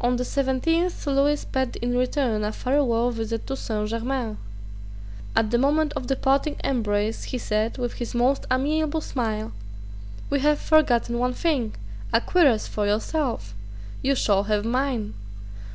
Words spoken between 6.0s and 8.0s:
the parting embrace he said, with